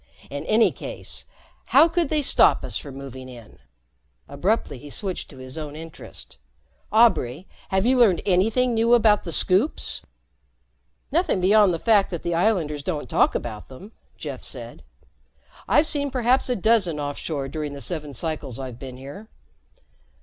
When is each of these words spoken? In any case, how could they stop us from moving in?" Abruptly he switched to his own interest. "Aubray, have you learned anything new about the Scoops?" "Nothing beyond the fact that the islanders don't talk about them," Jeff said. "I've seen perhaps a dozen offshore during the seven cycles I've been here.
In 0.31 0.43
any 0.47 0.71
case, 0.71 1.25
how 1.65 1.87
could 1.87 2.09
they 2.09 2.23
stop 2.23 2.65
us 2.65 2.75
from 2.75 2.95
moving 2.95 3.29
in?" 3.29 3.59
Abruptly 4.27 4.79
he 4.79 4.89
switched 4.89 5.29
to 5.29 5.37
his 5.37 5.59
own 5.59 5.75
interest. 5.75 6.39
"Aubray, 6.91 7.45
have 7.69 7.85
you 7.85 7.99
learned 7.99 8.23
anything 8.25 8.73
new 8.73 8.95
about 8.95 9.25
the 9.25 9.31
Scoops?" 9.31 10.01
"Nothing 11.11 11.39
beyond 11.39 11.71
the 11.71 11.77
fact 11.77 12.09
that 12.09 12.23
the 12.23 12.33
islanders 12.33 12.81
don't 12.81 13.07
talk 13.07 13.35
about 13.35 13.67
them," 13.69 13.91
Jeff 14.17 14.41
said. 14.41 14.81
"I've 15.67 15.85
seen 15.85 16.09
perhaps 16.09 16.49
a 16.49 16.55
dozen 16.55 16.99
offshore 16.99 17.47
during 17.47 17.73
the 17.73 17.79
seven 17.79 18.11
cycles 18.11 18.57
I've 18.57 18.79
been 18.79 18.97
here. 18.97 19.27